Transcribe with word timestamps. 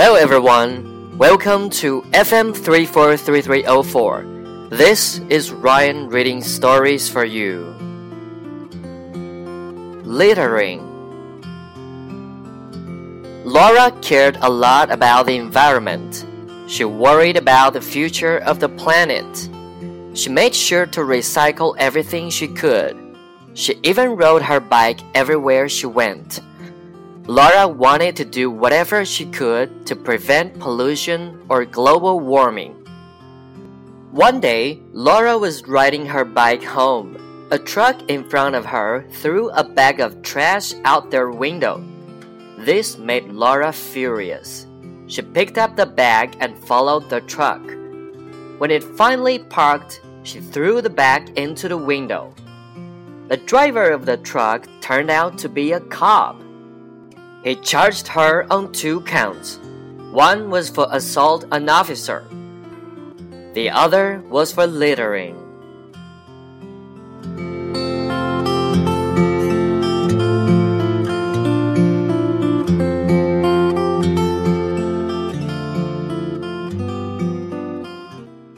Hello 0.00 0.14
everyone, 0.14 1.18
welcome 1.18 1.68
to 1.70 2.02
FM 2.12 2.54
343304. 2.54 4.68
This 4.70 5.18
is 5.28 5.50
Ryan 5.50 6.08
reading 6.08 6.40
stories 6.40 7.08
for 7.08 7.24
you. 7.24 7.64
Littering 10.04 10.84
Laura 13.44 13.90
cared 14.00 14.36
a 14.36 14.48
lot 14.48 14.92
about 14.92 15.26
the 15.26 15.34
environment. 15.34 16.24
She 16.68 16.84
worried 16.84 17.36
about 17.36 17.72
the 17.72 17.80
future 17.80 18.38
of 18.38 18.60
the 18.60 18.68
planet. 18.68 19.48
She 20.16 20.30
made 20.30 20.54
sure 20.54 20.86
to 20.86 21.00
recycle 21.00 21.74
everything 21.76 22.30
she 22.30 22.46
could. 22.46 22.96
She 23.54 23.74
even 23.82 24.14
rode 24.14 24.42
her 24.42 24.60
bike 24.60 25.00
everywhere 25.16 25.68
she 25.68 25.86
went. 25.86 26.38
Laura 27.28 27.68
wanted 27.68 28.16
to 28.16 28.24
do 28.24 28.50
whatever 28.50 29.04
she 29.04 29.26
could 29.26 29.84
to 29.84 29.94
prevent 29.94 30.58
pollution 30.58 31.44
or 31.50 31.66
global 31.66 32.20
warming. 32.20 32.72
One 34.12 34.40
day, 34.40 34.80
Laura 34.94 35.36
was 35.36 35.68
riding 35.68 36.06
her 36.06 36.24
bike 36.24 36.64
home. 36.64 37.20
A 37.50 37.58
truck 37.58 38.00
in 38.08 38.26
front 38.30 38.54
of 38.54 38.64
her 38.64 39.04
threw 39.10 39.50
a 39.50 39.62
bag 39.62 40.00
of 40.00 40.22
trash 40.22 40.72
out 40.86 41.10
their 41.10 41.30
window. 41.30 41.84
This 42.60 42.96
made 42.96 43.28
Laura 43.28 43.74
furious. 43.74 44.66
She 45.06 45.20
picked 45.20 45.58
up 45.58 45.76
the 45.76 45.84
bag 45.84 46.34
and 46.40 46.58
followed 46.58 47.10
the 47.10 47.20
truck. 47.20 47.60
When 48.56 48.70
it 48.70 48.82
finally 48.82 49.38
parked, 49.38 50.00
she 50.22 50.40
threw 50.40 50.80
the 50.80 50.88
bag 50.88 51.36
into 51.36 51.68
the 51.68 51.76
window. 51.76 52.32
The 53.28 53.36
driver 53.36 53.90
of 53.90 54.06
the 54.06 54.16
truck 54.16 54.66
turned 54.80 55.10
out 55.10 55.36
to 55.38 55.50
be 55.50 55.72
a 55.72 55.80
cop. 55.80 56.40
He 57.44 57.54
charged 57.56 58.08
her 58.08 58.46
on 58.52 58.72
two 58.72 59.00
counts. 59.02 59.58
One 60.10 60.50
was 60.50 60.68
for 60.68 60.86
assault 60.90 61.44
an 61.52 61.68
officer. 61.68 62.24
The 63.54 63.70
other 63.70 64.22
was 64.28 64.52
for 64.52 64.66
littering. 64.66 65.36